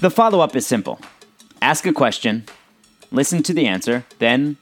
[0.00, 1.00] The follow up is simple
[1.60, 2.44] ask a question,
[3.10, 4.56] listen to the answer, then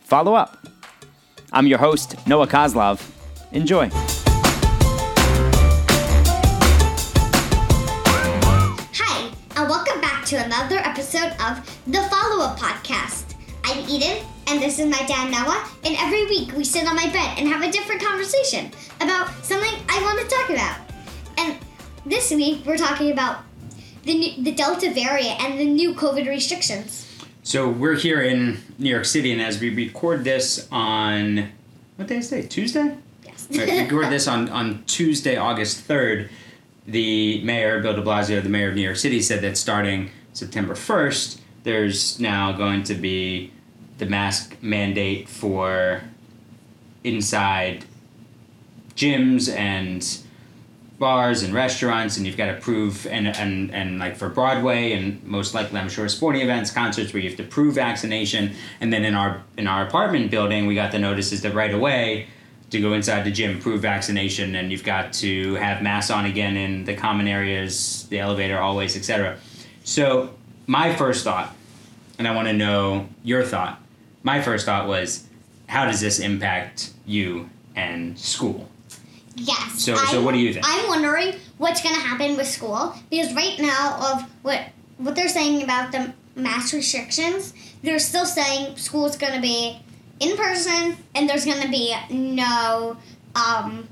[0.00, 0.66] follow up.
[1.52, 3.06] I'm your host, Noah Coslov.
[3.52, 3.90] Enjoy.
[8.94, 13.34] Hi, and welcome back to another episode of the Follow Up Podcast.
[13.64, 17.12] I'm Eden, and this is my dad Noah, and every week we sit on my
[17.12, 18.70] bed and have a different conversation
[19.02, 20.78] about something I want to talk about.
[21.36, 21.58] And
[22.06, 23.44] this week we're talking about
[24.04, 27.08] the, the Delta variant and the new COVID restrictions.
[27.42, 31.50] So we're here in New York City, and as we record this on
[31.96, 32.46] what day is today?
[32.46, 32.96] Tuesday.
[33.24, 33.48] Yes.
[33.50, 36.30] Right, we record this on on Tuesday, August third.
[36.86, 40.74] The mayor, Bill De Blasio, the mayor of New York City, said that starting September
[40.74, 43.52] first, there's now going to be
[43.98, 46.02] the mask mandate for
[47.04, 47.84] inside
[48.96, 50.18] gyms and
[51.02, 55.20] bars and restaurants and you've got to prove and, and and like for broadway and
[55.24, 58.54] most likely i'm sure sporting events concerts where you have to prove vaccination.
[58.80, 62.28] And then in our in our apartment building we got the notices that right away
[62.70, 66.56] to go inside the gym prove vaccination and you've got to have masks on again
[66.56, 69.36] in the common areas the elevator always etc
[69.82, 70.32] so
[70.68, 71.52] my first thought
[72.18, 73.82] and i want to know your thought
[74.22, 75.26] my first thought was
[75.66, 78.68] how does this impact you and school
[79.36, 79.82] Yes.
[79.82, 80.64] So- so what do you think?
[80.68, 84.60] I'm wondering what's going to happen with school because right now of what
[84.98, 89.78] what they're saying about the mass restrictions, they're still saying school's going to be
[90.20, 92.96] in person and there's going to be no
[93.34, 93.88] um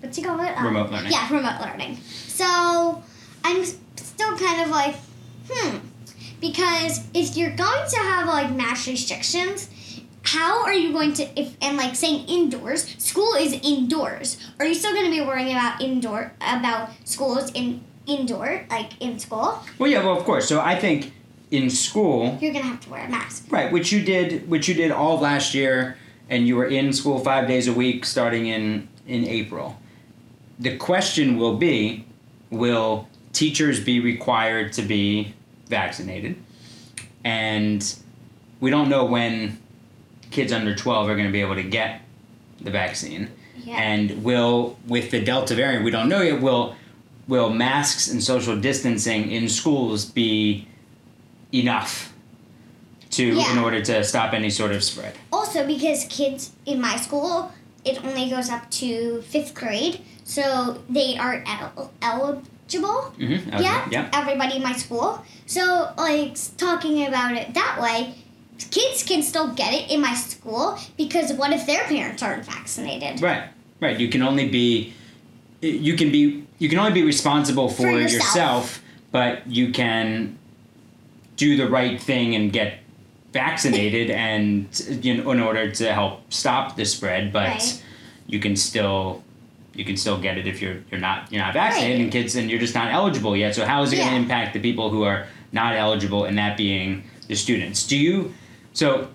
[0.00, 0.52] what's he call it?
[0.58, 1.12] Um, Remote learning.
[1.12, 1.96] Yeah, remote learning.
[2.26, 3.02] So
[3.44, 4.96] I'm still kind of like,
[5.50, 5.76] hmm,
[6.40, 9.68] because if you're going to have like mass restrictions,
[10.32, 14.74] how are you going to if and like saying indoors school is indoors are you
[14.74, 19.90] still going to be worrying about indoor about schools in indoor like in school well
[19.90, 21.12] yeah well of course so i think
[21.50, 24.68] in school you're going to have to wear a mask Right, which you did, which
[24.68, 25.96] you did all last year,
[26.28, 29.76] and you were in school five days a week starting in in April.
[30.60, 32.06] The question will be,
[32.50, 35.34] will teachers be required to be
[35.66, 36.36] vaccinated?
[37.24, 37.82] And
[38.60, 39.58] we don't know when
[40.30, 42.00] kids under twelve are going to be able to get
[42.60, 43.28] the vaccine.
[43.64, 46.40] yeah And will with the Delta variant, we don't know yet.
[46.40, 46.74] Will
[47.28, 50.66] will masks and social distancing in schools be
[51.52, 52.12] enough
[53.10, 55.14] to in order to stop any sort of spread?
[55.32, 57.50] also because kids in my school
[57.84, 63.50] it only goes up to fifth grade so they are el- eligible Mm-hmm.
[63.60, 64.08] yeah, Yeah.
[64.12, 65.24] everybody in my school.
[65.46, 68.14] So, like, talking about it that way,
[68.64, 73.20] kids can still get it in my school because what if their parents aren't vaccinated?
[73.22, 73.44] Right.
[73.80, 73.98] Right.
[73.98, 74.92] You can only be
[75.62, 78.12] you can be you can only be responsible for, For yourself.
[78.24, 78.82] yourself,
[79.12, 80.38] but you can
[81.36, 82.78] do the right thing and get
[83.32, 84.66] vaccinated and
[85.04, 87.82] you know in order to help stop the spread, but Right.
[88.26, 89.22] you can still
[89.74, 92.02] you can still get it if you're you're not you're not vaccinated Right.
[92.04, 93.54] and kids and you're just not eligible yet.
[93.54, 96.56] So how is it going to impact the people who are not eligible and that
[96.56, 97.86] being the students?
[97.86, 98.34] Do you
[98.72, 99.08] so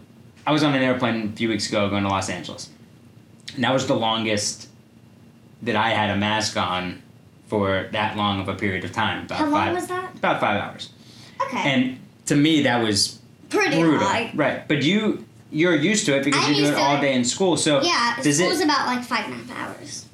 [0.46, 2.70] I was on an airplane a few weeks ago going to Los Angeles.
[3.56, 4.70] And that was the longest
[5.62, 7.02] that I had a mask on
[7.48, 9.26] for that long of a period of time.
[9.26, 10.16] About How long five, was that?
[10.16, 10.90] About five hours.
[11.42, 11.58] Okay.
[11.58, 14.06] And to me, that was Pretty brutal.
[14.06, 14.32] high.
[14.36, 14.68] Right.
[14.68, 17.02] But you you're used to it because I'm you do it all it.
[17.02, 17.56] day in school.
[17.56, 18.66] So Yeah, does school's it?
[18.66, 20.06] about like five and a half hours.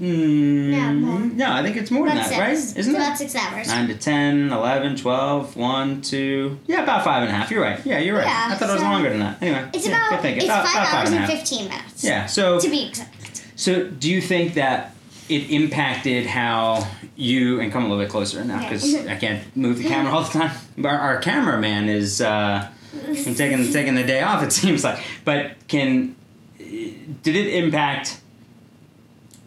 [0.00, 1.20] Mm, Yeah, more.
[1.20, 2.38] No, I think it's more than that, six.
[2.38, 2.52] right?
[2.78, 3.18] Isn't about it?
[3.18, 3.68] six hours.
[3.68, 6.58] 9 to 10, 11, 12, 1, 2.
[6.66, 7.50] Yeah, about five and a half.
[7.50, 7.78] You're right.
[7.84, 8.26] Yeah, you're right.
[8.26, 9.42] Yeah, I thought it was longer than that.
[9.42, 9.68] Anyway.
[9.74, 12.02] It's yeah, about it's About- five about hours and and fifteen minutes.
[12.02, 13.44] Yeah, so To be exact.
[13.54, 14.94] So, do you think that
[15.28, 19.12] it impacted how you and come a little bit closer now because Okay.
[19.12, 20.50] I can't move the camera all the time.
[20.84, 22.66] Our, our cameraman is uh,
[23.14, 24.42] taking taking the day off.
[24.42, 26.16] It seems like, but can
[26.58, 28.18] did it impact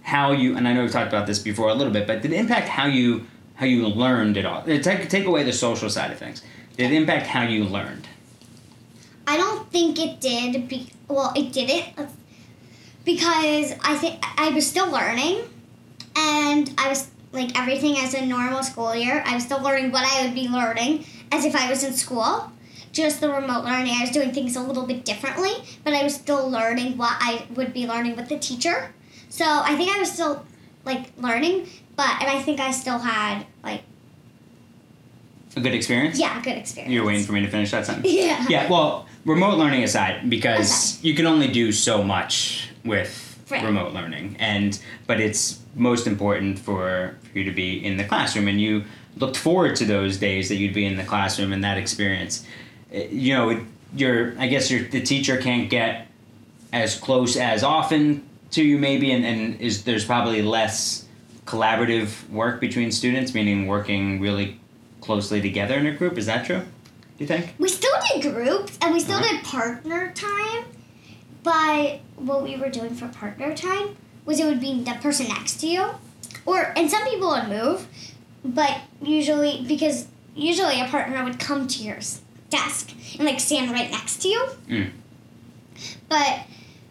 [0.05, 0.55] how you?
[0.55, 2.69] And I know we've talked about this before a little bit, but did it impact
[2.69, 4.59] how you how you learned it all?
[4.59, 6.43] Uh, take take away the social side of things.
[6.77, 8.07] Did it impact how you learned?
[9.27, 10.67] I don't think it did.
[10.67, 12.07] Be- well, it didn't
[13.03, 15.41] because I think I was still learning,
[16.15, 19.23] and I was like everything as a normal school year.
[19.25, 22.51] I was still learning what I would be learning as if I was in school.
[22.91, 25.51] Just the remote learning, I was doing things a little bit differently,
[25.83, 28.93] but I was still learning what I would be learning with the teacher.
[29.35, 30.45] So I think I was still
[30.85, 31.67] like learning,
[31.97, 33.81] but and I think I still had like
[35.57, 36.17] A good experience.
[36.17, 36.93] yeah, a good experience.
[36.93, 38.07] You're waiting for me to finish that sentence.
[38.09, 38.45] Yeah.
[38.47, 43.63] Yeah, well, remote learning aside, because you can only do so much with Right.
[43.63, 48.47] remote learning, and but it's most important for, for you to be in the classroom,
[48.47, 48.85] and you
[49.17, 52.43] looked forward to those days that you'd be in the classroom and that experience.
[52.91, 53.65] Uh, You know,
[53.95, 56.07] your I guess your the teacher can't get
[56.73, 58.23] as close as often
[58.55, 61.05] to you maybe, and, and is there's probably less
[61.45, 64.59] collaborative work between students, meaning working really
[65.01, 66.17] closely together in a group.
[66.17, 66.59] Is that true?
[66.59, 67.53] Do you think?
[67.59, 69.35] We still did groups and we still Uh-huh.
[69.35, 70.65] did partner time,
[71.43, 75.59] but what we were doing for partner time was it would be the person next
[75.61, 75.89] to you,
[76.45, 77.87] or and some people would move,
[78.43, 81.99] but usually because usually a partner would come to your
[82.49, 84.49] desk and like stand right next to you.
[84.67, 84.89] Mm.
[86.09, 86.39] But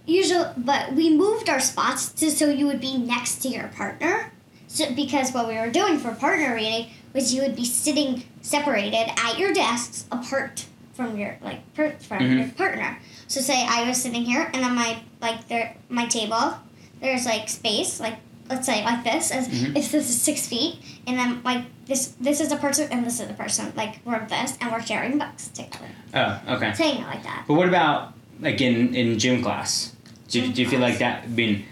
[0.06, 4.31] usually, but we moved our spots to so you would be next to your partner.
[4.69, 9.11] So because what we were doing for partner reading was you would be sitting separated
[9.19, 12.39] at your desks apart from your like per, from Mhm.
[12.39, 12.99] your partner.
[13.29, 16.55] So say I was sitting here and on my like there my table,
[17.00, 18.17] there's like space like
[18.50, 19.77] let's say like this as Mhm.
[19.77, 20.77] if this is six feet
[21.07, 24.25] and then like this this is a person and this is a person like we're
[24.27, 25.87] this and we're sharing books together.
[26.15, 26.73] Oh, okay.
[26.75, 27.45] Saying it like that.
[27.47, 28.13] But what about
[28.44, 29.93] like in in gym class?
[30.29, 30.91] Do, you- Gym do you feel class.
[30.91, 31.25] like that?
[31.25, 31.64] I mean,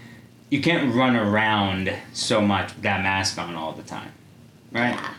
[0.49, 4.11] you can't run around so much with that mask on all the time,
[4.71, 4.93] right?
[4.95, 5.13] Yeah.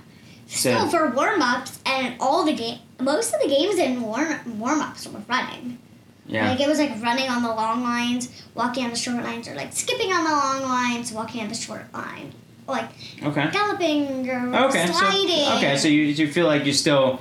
[0.46, 4.58] So- Still, for warm ups and all the game, most of the games in warm
[4.58, 5.78] warm ups were running.
[6.26, 6.48] Yeah.
[6.50, 9.54] Like it was like running on the long lines, walking on the short lines, or
[9.54, 12.32] like skipping on the long lines, walking on the short line,
[12.66, 12.88] like
[13.22, 13.50] Okay.
[13.52, 14.86] galloping or Okay.
[14.86, 15.44] sliding.
[15.46, 17.20] So okay, so you you feel like you still,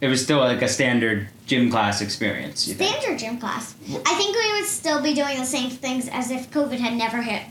[0.00, 2.66] it was still like a standard gym class experience.
[2.68, 2.96] You think?
[2.96, 3.74] standard gym class.
[4.06, 7.22] I think we would still be doing the same things as if COVID had never
[7.22, 7.42] hit.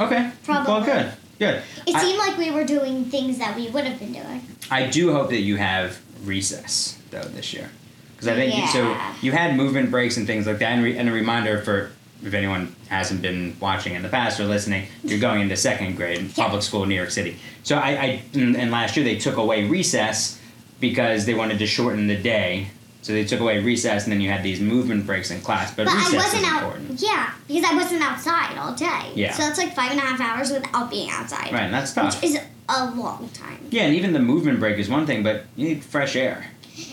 [0.00, 0.30] Okay.
[0.44, 0.72] Probably.
[0.72, 1.12] Well, good.
[1.38, 1.62] Good.
[1.86, 4.42] It I- seemed like we were doing things that we would have been doing.
[4.70, 7.68] I do hope that you have recess though this year,
[8.14, 8.96] because I think you, so.
[9.20, 11.90] You had movement breaks and things like that, and, re, and a reminder for
[12.24, 16.18] if anyone hasn't been watching in the past or listening, you're going into second grade
[16.20, 16.44] in Yeah.
[16.44, 17.36] public school in New York City.
[17.64, 20.38] So I, I and last year they took away recess
[20.82, 22.66] because they wanted to shorten the day.
[23.02, 25.74] So they took away recess, and then you had these movement breaks in class.
[25.74, 26.62] But, But I recess wasn't is out.
[26.62, 29.10] important, Yeah, because I wasn't outside all day.
[29.16, 29.32] Yeah.
[29.32, 31.52] So that's like five and a half hours without being outside.
[31.52, 31.62] right?
[31.64, 32.20] And that's tough.
[32.22, 32.38] Which is
[32.68, 33.58] a long time.
[33.70, 36.46] Yeah, and even the movement break is one thing, but you need fresh air.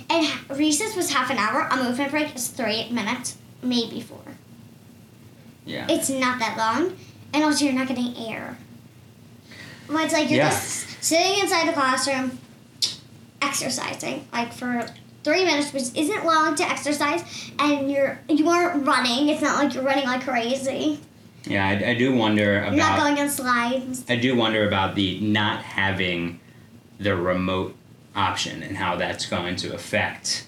[0.10, 0.28] And
[0.58, 1.68] recess was half an hour.
[1.70, 4.24] A movement break is three minutes, maybe four.
[5.66, 5.86] Yeah.
[5.90, 6.98] It's not that long,
[7.34, 8.58] and also you're not getting air.
[9.88, 10.50] Well, it's like you're Yeah.
[10.50, 12.40] just sitting inside the classroom,
[13.42, 14.86] exercising like for
[15.24, 19.30] three minutes, which isn't long to exercise, and you're you aren't running.
[19.30, 21.00] It's not like you're running like crazy.
[21.46, 24.04] Yeah, I, I do wonder You're not going on slides.
[24.10, 26.40] I do wonder about the not having
[27.00, 27.76] the remote
[28.16, 30.46] option and how that's going to affect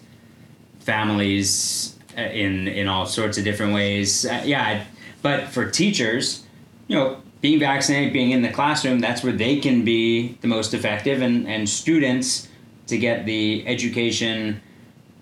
[0.79, 4.25] families uh, in in all sorts of different ways.
[4.25, 4.87] Uh, yeah, I-
[5.21, 6.43] but for teachers,
[6.87, 10.73] you know, being vaccinated, being in the classroom, that's where they can be the most
[10.73, 12.47] effective, and and students
[12.91, 14.61] to get the education.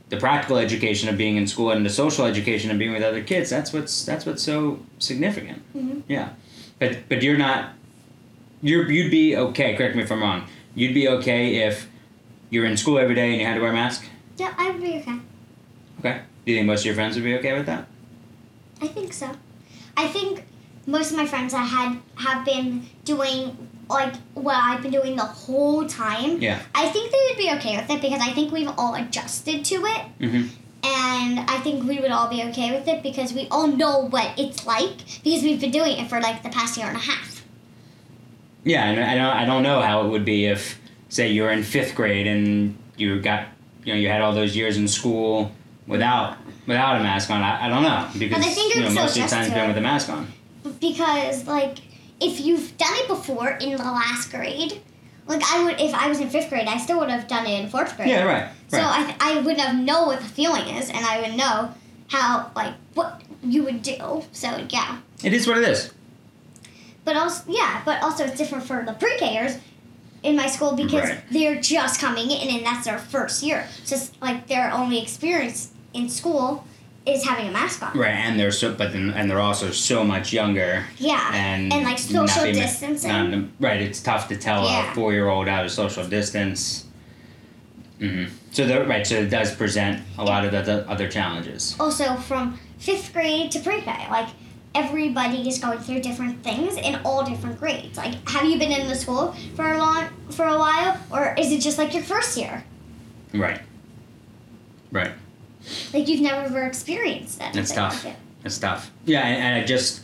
[0.09, 3.23] The practical education of being in school and the social education of being with other
[3.23, 3.47] kids.
[3.51, 5.61] That's what's that's what's so significant.
[5.75, 6.01] Mhm.
[6.07, 6.29] Yeah,
[6.79, 7.73] but but you're not
[8.63, 9.75] you're you'd be okay.
[9.75, 10.45] Correct me if I'm wrong.
[10.73, 11.87] You'd be okay if
[12.49, 14.03] you're in school every day and you had to wear a mask.
[14.37, 15.17] Yeah, I would be okay.
[15.99, 16.21] Okay.
[16.43, 17.85] Do you think most of your friends would be okay with that?
[18.81, 19.29] I think so.
[19.95, 20.43] I think
[20.87, 23.55] most of my friends I had have been doing
[23.89, 26.41] like what I've been doing the whole time.
[26.41, 26.61] Yeah.
[26.75, 29.75] I think they would be okay with it because I think we've all adjusted to
[29.75, 30.05] it.
[30.19, 30.47] Mm-hmm.
[30.81, 34.39] And I think we would all be okay with it because we all know what
[34.39, 37.45] it's like because we've been doing it for like the past year and a half.
[38.63, 41.51] Yeah, and I don't I don't know how it would be if say you were
[41.51, 43.47] in fifth grade and you got
[43.83, 45.51] you know you had all those years in school
[45.87, 47.41] without without a mask on.
[47.41, 49.53] I, I don't know because I think you know so most of the time's to
[49.53, 50.31] been with a mask on.
[50.79, 51.79] Because like
[52.19, 54.81] if you've done it before in the last grade,
[55.27, 57.59] like I would if I was in fifth grade, I still would have done it
[57.63, 58.09] in fourth grade.
[58.09, 58.49] Yeah, right.
[58.67, 59.15] So Right.
[59.19, 61.73] I, I would have know what the feeling is, and I would know
[62.07, 64.23] how like what you would do.
[64.31, 65.93] So yeah, it is what it is.
[67.05, 69.57] but also yeah, but also it's different for the pre-Kers
[70.21, 71.21] in my school because Right.
[71.31, 73.67] they're just coming in and that's their first year.
[73.85, 76.65] So it's like their only experience in school
[77.13, 77.97] is having a mask on.
[77.97, 80.85] Right, and they're so, but then, and they're also so much younger.
[80.97, 83.31] Yeah, and and like social being- distancing.
[83.31, 84.91] not- right, it's tough to tell Yeah.
[84.91, 86.85] a four-year-old how to social distance.
[87.99, 91.75] hmm So the, right, so it does present a lot of the other challenges.
[91.79, 94.29] also from fifth grade to pre-K, like
[94.75, 97.97] everybody is going through different things in all different grades.
[97.97, 101.51] Like, have you been in the school for a long for a while, or is
[101.51, 102.63] it just like your first year?
[103.33, 103.59] Right.
[104.91, 105.11] Right.
[105.93, 107.55] Like you've never ever experienced that.
[107.55, 108.05] It's tough.
[108.45, 108.91] It's tough.
[109.05, 110.01] Yeah, and, and I just,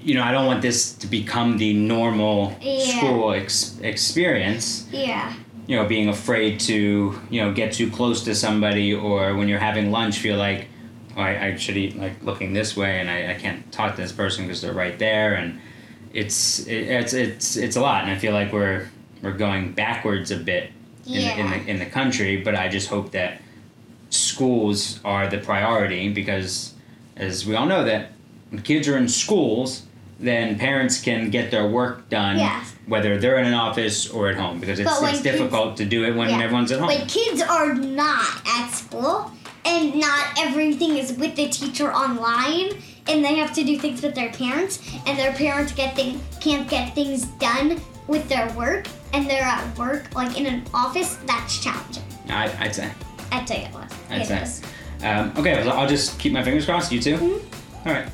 [0.00, 2.84] you know, I don't want this to become the normal Yeah.
[2.84, 4.86] school ex- experience.
[4.92, 5.32] Yeah.
[5.66, 9.58] you know, being afraid to, you know, get too close to somebody or when you're
[9.58, 10.68] having lunch feel like,
[11.16, 14.00] oh, I, I should eat like looking this way and I, I can't talk to
[14.02, 15.34] this person because they're right there.
[15.34, 15.58] And
[16.12, 18.04] it's, it, it's, it's, it's a lot.
[18.04, 18.88] And I feel like we're,
[19.22, 20.70] we're going backwards a bit
[21.04, 23.40] in, the, in, the, in the country, but I just hope that
[24.10, 26.74] schools are the priority because
[27.16, 28.12] as we all know that
[28.50, 29.82] when kids are in schools,
[30.20, 32.74] then parents can get their work done Yes.
[32.86, 36.04] whether they're in an office or at home because it's, it's kids- difficult to do
[36.04, 36.40] it when Yeah.
[36.40, 36.88] everyone's at home.
[36.88, 39.30] When kids are not at school
[39.64, 42.70] and not everything is with the teacher online
[43.08, 46.68] and they have to do things with their parents and their parents get thing, can't
[46.68, 51.58] get things done with their work and they're at work like in an office, that's
[51.62, 52.02] challenging.
[52.28, 52.90] I, I'd say.
[53.36, 53.92] I'd say it was.
[54.10, 54.66] I'd say.
[55.06, 56.90] Um, okay, well, I'll just keep my fingers crossed.
[56.90, 57.16] You too?
[57.16, 57.88] Mm-hmm.
[57.88, 58.08] All right.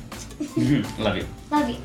[0.99, 1.27] Love you.
[1.49, 1.77] Love you.